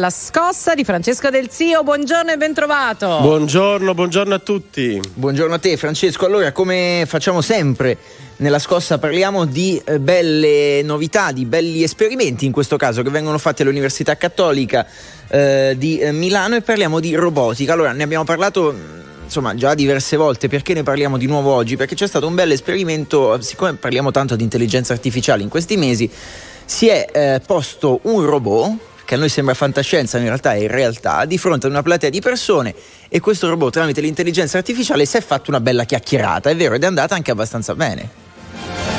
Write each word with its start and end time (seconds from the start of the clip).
La 0.00 0.10
scossa 0.10 0.74
di 0.74 0.82
Francesco 0.82 1.30
Del 1.30 1.50
Zio, 1.50 1.84
buongiorno 1.84 2.32
e 2.32 2.36
bentrovato. 2.36 3.20
Buongiorno, 3.20 3.94
buongiorno 3.94 4.34
a 4.34 4.40
tutti. 4.40 5.00
Buongiorno 5.14 5.54
a 5.54 5.58
te 5.60 5.76
Francesco. 5.76 6.26
Allora, 6.26 6.50
come 6.50 7.04
facciamo 7.06 7.40
sempre 7.40 7.96
nella 8.38 8.58
scossa, 8.58 8.98
parliamo 8.98 9.44
di 9.44 9.80
eh, 9.84 10.00
belle 10.00 10.82
novità, 10.82 11.30
di 11.30 11.44
belli 11.44 11.84
esperimenti 11.84 12.44
in 12.44 12.50
questo 12.50 12.76
caso 12.76 13.02
che 13.02 13.10
vengono 13.10 13.38
fatti 13.38 13.62
all'Università 13.62 14.16
Cattolica 14.16 14.84
eh, 15.28 15.76
di 15.78 16.00
eh, 16.00 16.10
Milano 16.10 16.56
e 16.56 16.62
parliamo 16.62 16.98
di 16.98 17.14
robotica. 17.14 17.72
Allora, 17.72 17.92
ne 17.92 18.02
abbiamo 18.02 18.24
parlato 18.24 18.72
mm, 18.72 19.22
insomma 19.22 19.54
già 19.54 19.74
diverse 19.74 20.16
volte, 20.16 20.48
perché 20.48 20.74
ne 20.74 20.82
parliamo 20.82 21.16
di 21.16 21.26
nuovo 21.26 21.52
oggi? 21.52 21.76
Perché 21.76 21.94
c'è 21.94 22.08
stato 22.08 22.26
un 22.26 22.34
bel 22.34 22.50
esperimento, 22.50 23.40
siccome 23.40 23.74
parliamo 23.74 24.10
tanto 24.10 24.34
di 24.34 24.42
intelligenza 24.42 24.92
artificiale 24.92 25.44
in 25.44 25.48
questi 25.48 25.76
mesi, 25.76 26.10
si 26.64 26.88
è 26.88 27.06
eh, 27.12 27.40
posto 27.46 28.00
un 28.02 28.24
robot 28.24 28.92
che 29.04 29.14
a 29.14 29.18
noi 29.18 29.28
sembra 29.28 29.54
fantascienza, 29.54 30.18
in 30.18 30.24
realtà 30.24 30.54
è 30.54 30.58
in 30.58 30.68
realtà, 30.68 31.24
di 31.24 31.38
fronte 31.38 31.66
ad 31.66 31.72
una 31.72 31.82
platea 31.82 32.10
di 32.10 32.20
persone 32.20 32.74
e 33.08 33.20
questo 33.20 33.48
robot 33.48 33.72
tramite 33.72 34.00
l'intelligenza 34.00 34.58
artificiale 34.58 35.04
si 35.04 35.16
è 35.16 35.20
fatto 35.20 35.50
una 35.50 35.60
bella 35.60 35.84
chiacchierata, 35.84 36.50
è 36.50 36.56
vero, 36.56 36.74
ed 36.74 36.82
è 36.82 36.86
andata 36.86 37.14
anche 37.14 37.30
abbastanza 37.30 37.74
bene. 37.74 38.22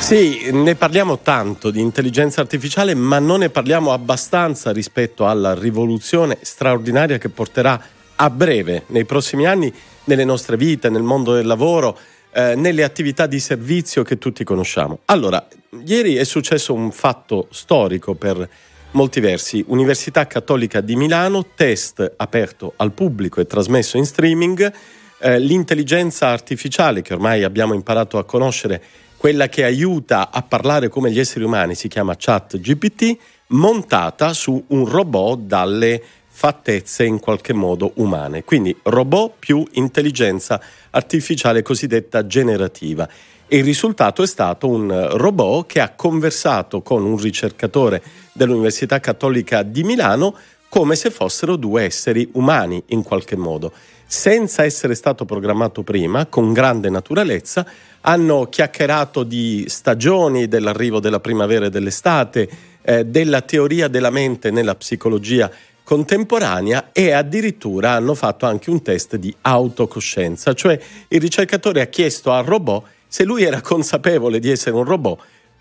Sì, 0.00 0.50
ne 0.50 0.74
parliamo 0.74 1.18
tanto 1.18 1.70
di 1.70 1.80
intelligenza 1.80 2.40
artificiale, 2.40 2.94
ma 2.94 3.18
non 3.18 3.40
ne 3.40 3.50
parliamo 3.50 3.92
abbastanza 3.92 4.72
rispetto 4.72 5.26
alla 5.26 5.54
rivoluzione 5.54 6.38
straordinaria 6.40 7.18
che 7.18 7.28
porterà 7.28 7.80
a 8.16 8.30
breve, 8.30 8.84
nei 8.88 9.04
prossimi 9.04 9.46
anni, 9.46 9.72
nelle 10.04 10.24
nostre 10.24 10.56
vite, 10.56 10.88
nel 10.88 11.02
mondo 11.02 11.34
del 11.34 11.46
lavoro, 11.46 11.98
eh, 12.32 12.54
nelle 12.54 12.82
attività 12.82 13.26
di 13.26 13.40
servizio 13.40 14.02
che 14.02 14.18
tutti 14.18 14.42
conosciamo. 14.42 15.00
Allora, 15.06 15.46
ieri 15.84 16.16
è 16.16 16.24
successo 16.24 16.72
un 16.72 16.90
fatto 16.92 17.48
storico 17.50 18.14
per 18.14 18.48
molti 18.92 19.20
versi. 19.20 19.64
Università 19.68 20.26
Cattolica 20.26 20.80
di 20.80 20.96
Milano, 20.96 21.46
test 21.54 22.14
aperto 22.16 22.72
al 22.76 22.92
pubblico 22.92 23.40
e 23.40 23.46
trasmesso 23.46 23.96
in 23.96 24.04
streaming. 24.04 24.72
Eh, 25.20 25.38
l'intelligenza 25.38 26.28
artificiale 26.28 27.02
che 27.02 27.14
ormai 27.14 27.44
abbiamo 27.44 27.74
imparato 27.74 28.18
a 28.18 28.24
conoscere, 28.24 28.82
quella 29.16 29.48
che 29.48 29.64
aiuta 29.64 30.30
a 30.30 30.42
parlare 30.42 30.88
come 30.88 31.10
gli 31.10 31.18
esseri 31.18 31.44
umani, 31.44 31.74
si 31.74 31.88
chiama 31.88 32.14
Chat 32.16 32.58
GPT, 32.58 33.16
montata 33.48 34.32
su 34.32 34.64
un 34.68 34.88
robot 34.88 35.40
dalle 35.40 36.02
fattezze 36.26 37.04
in 37.04 37.18
qualche 37.18 37.52
modo 37.52 37.92
umane. 37.96 38.44
Quindi 38.44 38.74
robot 38.82 39.34
più 39.38 39.62
intelligenza 39.72 40.58
artificiale 40.90 41.60
cosiddetta 41.60 42.26
generativa 42.26 43.06
e 43.52 43.58
il 43.58 43.64
risultato 43.64 44.22
è 44.22 44.28
stato 44.28 44.68
un 44.68 45.08
robot 45.16 45.66
che 45.66 45.80
ha 45.80 45.90
conversato 45.90 46.82
con 46.82 47.04
un 47.04 47.18
ricercatore 47.18 48.00
dell'Università 48.40 49.00
Cattolica 49.00 49.62
di 49.62 49.82
Milano 49.82 50.34
come 50.70 50.94
se 50.94 51.10
fossero 51.10 51.56
due 51.56 51.82
esseri 51.82 52.26
umani 52.32 52.82
in 52.86 53.02
qualche 53.02 53.36
modo. 53.36 53.70
Senza 54.06 54.64
essere 54.64 54.94
stato 54.94 55.26
programmato 55.26 55.82
prima, 55.82 56.24
con 56.24 56.54
grande 56.54 56.88
naturalezza, 56.88 57.66
hanno 58.02 58.46
chiacchierato 58.48 59.24
di 59.24 59.66
stagioni, 59.68 60.48
dell'arrivo 60.48 61.00
della 61.00 61.20
primavera 61.20 61.66
e 61.66 61.70
dell'estate, 61.70 62.48
eh, 62.80 63.04
della 63.04 63.42
teoria 63.42 63.88
della 63.88 64.10
mente 64.10 64.50
nella 64.50 64.74
psicologia 64.74 65.50
contemporanea 65.84 66.90
e 66.92 67.10
addirittura 67.10 67.90
hanno 67.90 68.14
fatto 68.14 68.46
anche 68.46 68.70
un 68.70 68.80
test 68.80 69.16
di 69.16 69.34
autocoscienza, 69.42 70.54
cioè 70.54 70.80
il 71.08 71.20
ricercatore 71.20 71.82
ha 71.82 71.86
chiesto 71.86 72.32
al 72.32 72.44
robot 72.44 72.84
se 73.06 73.24
lui 73.24 73.42
era 73.42 73.60
consapevole 73.60 74.38
di 74.38 74.50
essere 74.50 74.76
un 74.76 74.84
robot 74.84 75.20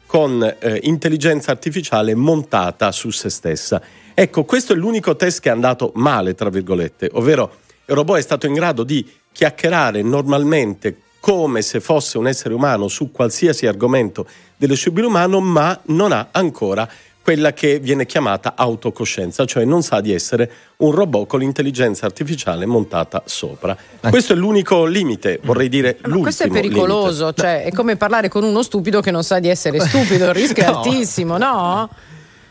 con 0.09 0.41
eh, 0.41 0.79
intelligenza 0.85 1.51
artificiale 1.51 2.15
montata 2.15 2.91
su 2.91 3.11
se 3.11 3.29
stessa. 3.29 3.79
Ecco, 4.15 4.43
questo 4.43 4.73
è 4.73 4.75
l'unico 4.75 5.15
test 5.15 5.39
che 5.39 5.49
è 5.49 5.51
andato 5.51 5.91
male, 5.93 6.33
tra 6.33 6.49
virgolette, 6.49 7.11
ovvero 7.13 7.57
il 7.85 7.93
robot 7.93 8.17
è 8.17 8.21
stato 8.21 8.47
in 8.47 8.53
grado 8.53 8.83
di 8.83 9.07
chiacchierare 9.31 10.01
normalmente 10.01 10.97
come 11.19 11.61
se 11.61 11.79
fosse 11.79 12.17
un 12.17 12.25
essere 12.25 12.55
umano 12.55 12.87
su 12.87 13.11
qualsiasi 13.11 13.67
argomento 13.67 14.25
dello 14.57 14.73
scibile 14.73 15.05
umano, 15.05 15.41
ma 15.41 15.79
non 15.85 16.11
ha 16.11 16.29
ancora 16.31 16.89
quella 17.29 17.53
che 17.53 17.77
viene 17.77 18.07
chiamata 18.07 18.55
autocoscienza, 18.55 19.45
cioè 19.45 19.63
non 19.63 19.83
sa 19.83 20.01
di 20.01 20.11
essere 20.11 20.51
un 20.77 20.89
robot 20.89 21.27
con 21.27 21.41
l'intelligenza 21.41 22.07
artificiale 22.07 22.65
montata 22.65 23.21
sopra. 23.27 23.77
Eh. 24.01 24.09
Questo 24.09 24.33
è 24.33 24.35
l'unico 24.35 24.85
limite, 24.85 25.39
vorrei 25.43 25.69
dire 25.69 25.97
Ma 26.01 26.07
l'ultimo 26.07 26.23
Questo 26.23 26.43
è 26.45 26.49
pericoloso, 26.49 27.25
limite. 27.25 27.41
cioè 27.41 27.63
è 27.65 27.71
come 27.71 27.97
parlare 27.97 28.29
con 28.29 28.43
uno 28.43 28.63
stupido 28.63 28.99
che 28.99 29.11
non 29.11 29.23
sa 29.23 29.37
di 29.37 29.47
essere 29.47 29.77
stupido, 29.85 30.25
il 30.25 30.33
rischio 30.33 30.63
no. 30.65 30.71
è 30.71 30.73
altissimo, 30.73 31.37
no? 31.37 31.87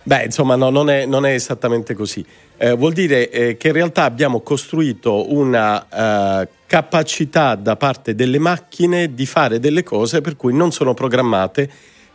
Beh, 0.05 0.27
insomma, 0.27 0.55
no, 0.55 0.71
non, 0.71 0.89
è, 0.91 1.07
non, 1.07 1.27
è, 1.27 1.33
esattamente 1.33 1.95
così. 1.95 2.25
Eh, 2.57 2.75
vuol 2.75 2.93
dire 2.93 3.31
eh, 3.31 3.57
che 3.57 3.67
in 3.67 3.75
realtà 3.75 4.05
abbiamo 4.05 4.43
costruito 4.43 5.35
una 5.35 6.43
eh, 6.43 6.49
capacità 6.67 7.57
da 7.57 7.75
parte 7.75 8.15
delle 8.15 8.39
macchine 8.39 9.13
di 9.13 9.27
fare 9.27 9.59
delle 9.59 9.83
cose 9.83 10.21
per 10.21 10.37
cui 10.37 10.55
non 10.55 10.71
sono 10.71 10.95
programmate 10.95 11.69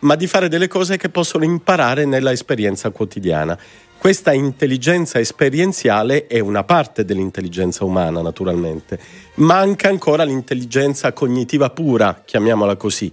ma 0.03 0.15
di 0.15 0.27
fare 0.27 0.47
delle 0.47 0.67
cose 0.67 0.97
che 0.97 1.09
possono 1.09 1.43
imparare 1.43 2.05
nella 2.05 2.31
esperienza 2.31 2.91
quotidiana. 2.91 3.57
Questa 3.97 4.33
intelligenza 4.33 5.17
esperienziale 5.19 6.27
è 6.27 6.39
una 6.39 6.65
parte 6.65 7.05
dell'intelligenza 7.05 7.85
umana, 7.85 8.21
naturalmente. 8.21 8.99
Manca 9.35 9.87
ancora 9.87 10.23
l'intelligenza 10.23 11.13
cognitiva 11.13 11.69
pura, 11.69 12.21
chiamiamola 12.25 12.75
così. 12.75 13.11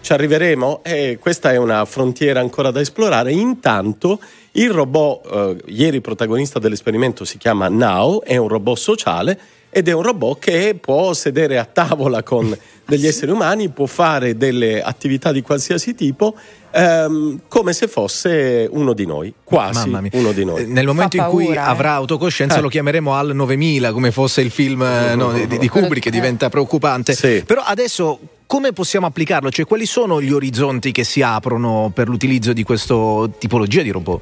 Ci 0.00 0.12
arriveremo? 0.12 0.82
Eh, 0.84 1.18
questa 1.20 1.50
è 1.50 1.56
una 1.56 1.84
frontiera 1.84 2.38
ancora 2.38 2.70
da 2.70 2.80
esplorare. 2.80 3.32
Intanto 3.32 4.20
il 4.52 4.70
robot, 4.70 5.26
eh, 5.66 5.72
ieri 5.72 6.00
protagonista 6.00 6.60
dell'esperimento, 6.60 7.24
si 7.24 7.36
chiama 7.36 7.68
Now, 7.68 8.22
è 8.22 8.36
un 8.36 8.46
robot 8.46 8.78
sociale 8.78 9.40
ed 9.70 9.88
è 9.88 9.92
un 9.92 10.02
robot 10.02 10.38
che 10.38 10.78
può 10.80 11.12
sedere 11.14 11.58
a 11.58 11.64
tavola 11.64 12.22
con 12.22 12.56
degli 12.88 13.06
esseri 13.06 13.30
umani, 13.30 13.68
può 13.68 13.84
fare 13.84 14.34
delle 14.38 14.80
attività 14.80 15.30
di 15.30 15.42
qualsiasi 15.42 15.94
tipo 15.94 16.34
ehm, 16.70 17.40
come 17.46 17.74
se 17.74 17.86
fosse 17.86 18.66
uno 18.70 18.94
di 18.94 19.04
noi, 19.04 19.34
quasi 19.44 19.90
uno 20.12 20.32
di 20.32 20.44
noi. 20.46 20.66
Nel 20.66 20.86
momento 20.86 21.18
in 21.18 21.26
cui 21.28 21.48
eh? 21.48 21.58
avrà 21.58 21.92
autocoscienza 21.92 22.56
eh. 22.56 22.60
lo 22.62 22.68
chiameremo 22.68 23.12
al 23.12 23.34
9000 23.34 23.92
come 23.92 24.10
fosse 24.10 24.40
il 24.40 24.50
film 24.50 24.80
eh, 24.82 25.14
no, 25.14 25.32
di, 25.32 25.58
di, 25.58 25.68
Kubrick 25.68 26.04
che 26.04 26.10
diventa 26.10 26.48
preoccupante. 26.48 27.12
Sì. 27.12 27.42
Però 27.44 27.60
adesso 27.60 28.18
come 28.46 28.72
possiamo 28.72 29.04
applicarlo? 29.04 29.50
Cioè 29.50 29.66
quali 29.66 29.84
sono 29.84 30.22
gli 30.22 30.32
orizzonti 30.32 30.90
che 30.90 31.04
si 31.04 31.20
aprono 31.20 31.90
per 31.92 32.08
l'utilizzo 32.08 32.54
di 32.54 32.62
questa 32.62 32.94
tipologia 33.36 33.82
di 33.82 33.90
robot? 33.90 34.20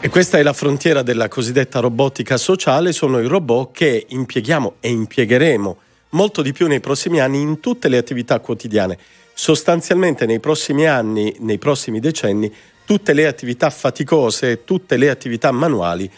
E 0.00 0.10
questa 0.10 0.36
è 0.36 0.42
la 0.42 0.52
frontiera 0.52 1.00
della 1.00 1.28
cosiddetta 1.28 1.80
robotica 1.80 2.36
sociale, 2.36 2.92
sono 2.92 3.18
i 3.18 3.26
robot 3.26 3.72
che 3.72 4.04
impieghiamo 4.08 4.74
e 4.78 4.90
impiegheremo 4.90 5.76
molto 6.10 6.42
di 6.42 6.52
più 6.52 6.66
nei 6.66 6.80
prossimi 6.80 7.20
anni 7.20 7.40
in 7.40 7.60
tutte 7.60 7.88
le 7.88 7.96
attività 7.96 8.40
quotidiane. 8.40 8.98
Sostanzialmente 9.34 10.26
nei 10.26 10.40
prossimi 10.40 10.86
anni, 10.86 11.34
nei 11.40 11.58
prossimi 11.58 12.00
decenni, 12.00 12.52
tutte 12.84 13.12
le 13.12 13.26
attività 13.26 13.70
faticose, 13.70 14.64
tutte 14.64 14.96
le 14.96 15.10
attività 15.10 15.50
manuali 15.52 16.10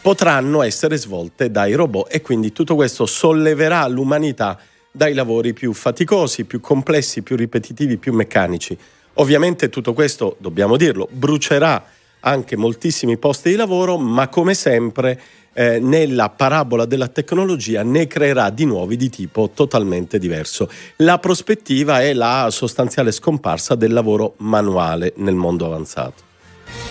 potranno 0.00 0.62
essere 0.62 0.96
svolte 0.96 1.50
dai 1.50 1.74
robot 1.74 2.12
e 2.14 2.20
quindi 2.20 2.52
tutto 2.52 2.74
questo 2.74 3.06
solleverà 3.06 3.86
l'umanità 3.88 4.58
dai 4.90 5.12
lavori 5.14 5.52
più 5.52 5.72
faticosi, 5.72 6.44
più 6.44 6.60
complessi, 6.60 7.22
più 7.22 7.36
ripetitivi, 7.36 7.96
più 7.96 8.12
meccanici. 8.12 8.76
Ovviamente 9.14 9.68
tutto 9.68 9.92
questo, 9.92 10.36
dobbiamo 10.38 10.76
dirlo, 10.76 11.08
brucerà 11.10 11.84
anche 12.20 12.56
moltissimi 12.56 13.16
posti 13.16 13.50
di 13.50 13.56
lavoro, 13.56 13.98
ma 13.98 14.28
come 14.28 14.54
sempre 14.54 15.20
eh, 15.58 15.80
nella 15.80 16.28
parabola 16.28 16.84
della 16.84 17.08
tecnologia 17.08 17.82
ne 17.82 18.06
creerà 18.06 18.48
di 18.50 18.64
nuovi 18.64 18.96
di 18.96 19.10
tipo 19.10 19.50
totalmente 19.52 20.20
diverso. 20.20 20.70
La 20.98 21.18
prospettiva 21.18 22.00
è 22.00 22.12
la 22.12 22.46
sostanziale 22.52 23.10
scomparsa 23.10 23.74
del 23.74 23.92
lavoro 23.92 24.34
manuale 24.36 25.14
nel 25.16 25.34
mondo 25.34 25.66
avanzato. 25.66 26.26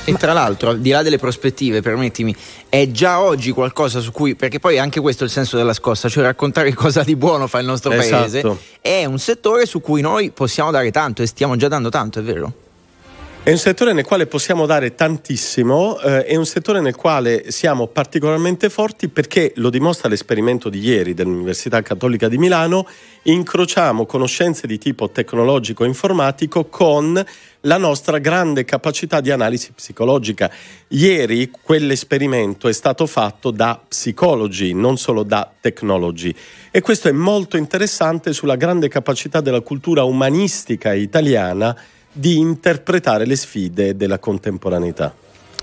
E 0.03 0.13
tra 0.15 0.33
l'altro, 0.33 0.71
al 0.71 0.79
di 0.79 0.89
là 0.89 1.01
delle 1.01 1.17
prospettive, 1.17 1.81
permettimi, 1.81 2.35
è 2.67 2.91
già 2.91 3.21
oggi 3.21 3.51
qualcosa 3.51 4.01
su 4.01 4.11
cui, 4.11 4.35
perché 4.35 4.59
poi 4.59 4.77
anche 4.79 4.99
questo 4.99 5.23
è 5.23 5.27
il 5.27 5.31
senso 5.31 5.55
della 5.55 5.73
scossa, 5.73 6.09
cioè 6.09 6.23
raccontare 6.23 6.73
cosa 6.75 7.03
di 7.03 7.15
buono 7.15 7.47
fa 7.47 7.59
il 7.59 7.67
nostro 7.67 7.93
esatto. 7.93 8.17
paese, 8.17 8.57
è 8.81 9.05
un 9.05 9.19
settore 9.19 9.65
su 9.65 9.79
cui 9.79 10.01
noi 10.01 10.31
possiamo 10.31 10.71
dare 10.71 10.91
tanto 10.91 11.21
e 11.21 11.25
stiamo 11.25 11.55
già 11.55 11.69
dando 11.69 11.87
tanto, 11.87 12.19
è 12.19 12.23
vero? 12.23 12.66
È 13.47 13.51
un 13.51 13.57
settore 13.57 13.93
nel 13.93 14.03
quale 14.03 14.27
possiamo 14.27 14.65
dare 14.65 14.93
tantissimo, 14.93 15.97
eh, 16.01 16.25
è 16.25 16.35
un 16.35 16.45
settore 16.45 16.81
nel 16.81 16.97
quale 16.97 17.49
siamo 17.49 17.87
particolarmente 17.87 18.69
forti 18.69 19.07
perché, 19.07 19.53
lo 19.55 19.69
dimostra 19.69 20.09
l'esperimento 20.09 20.67
di 20.67 20.81
ieri 20.81 21.13
dell'Università 21.13 21.81
Cattolica 21.81 22.27
di 22.27 22.37
Milano, 22.37 22.85
incrociamo 23.21 24.05
conoscenze 24.05 24.67
di 24.67 24.77
tipo 24.77 25.09
tecnologico-informatico 25.11 26.65
con 26.65 27.25
la 27.61 27.77
nostra 27.77 28.17
grande 28.17 28.65
capacità 28.65 29.21
di 29.21 29.31
analisi 29.31 29.71
psicologica. 29.71 30.51
Ieri 30.89 31.49
quell'esperimento 31.49 32.67
è 32.67 32.73
stato 32.73 33.07
fatto 33.07 33.51
da 33.51 33.79
psicologi, 33.87 34.73
non 34.73 34.97
solo 34.97 35.23
da 35.23 35.49
tecnologi. 35.61 36.35
E 36.69 36.81
questo 36.81 37.07
è 37.07 37.13
molto 37.13 37.55
interessante 37.55 38.33
sulla 38.33 38.57
grande 38.57 38.89
capacità 38.89 39.39
della 39.39 39.61
cultura 39.61 40.03
umanistica 40.03 40.93
italiana 40.93 41.73
di 42.17 42.37
interpretare 42.37 43.25
le 43.25 43.35
sfide 43.35 43.95
della 43.95 44.19
contemporaneità. 44.19 45.13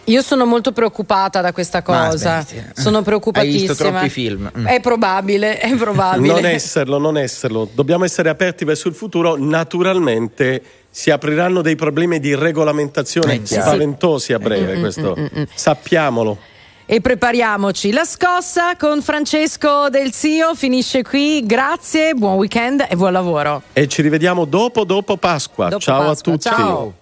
Io 0.09 0.21
sono 0.21 0.45
molto 0.45 0.73
preoccupata 0.73 1.41
da 1.41 1.53
questa 1.53 1.83
cosa. 1.83 2.45
Sono 2.75 3.03
preoccupatissima. 3.03 3.61
Hai 3.61 3.67
visto 3.69 3.83
troppi 3.83 4.09
film. 4.11 4.51
Mm. 4.59 4.67
È 4.67 4.81
probabile, 4.81 5.59
è 5.59 5.75
probabile. 5.77 6.33
Non 6.33 6.45
esserlo, 6.45 6.99
non 6.99 7.17
esserlo. 7.17 7.69
Dobbiamo 7.73 8.05
essere 8.05 8.29
aperti 8.29 8.65
verso 8.67 8.89
il 8.89 8.95
futuro. 8.95 9.37
Naturalmente 9.39 10.63
si 10.91 11.11
apriranno 11.11 11.63
dei 11.63 11.75
problemi 11.75 12.21
di 12.21 12.35
regolamentazione 12.35 13.35
eh, 13.35 13.47
spaventosi 13.47 14.33
a 14.33 14.39
breve, 14.39 14.77
mm, 14.77 14.81
questo 14.81 15.17
mm, 15.19 15.41
mm, 15.41 15.43
sappiamolo. 15.55 16.39
E 16.87 17.01
prepariamoci. 17.01 17.93
La 17.93 18.05
scossa 18.05 18.77
con 18.77 19.01
Francesco 19.01 19.89
Del 19.89 20.13
Zio 20.13 20.55
finisce 20.55 21.03
qui. 21.03 21.43
Grazie, 21.45 22.13
buon 22.15 22.35
weekend 22.37 22.87
e 22.89 22.95
buon 22.95 23.13
lavoro. 23.13 23.63
E 23.73 23.89
ci 23.89 24.03
rivediamo 24.03 24.45
dopo 24.45 24.85
dopo 24.85 25.17
Pasqua. 25.17 25.69
Dopo 25.69 25.81
ciao 25.83 26.07
Pasqua. 26.07 26.33
a 26.33 26.37
tutti. 26.37 26.49
Ciao. 26.49 26.95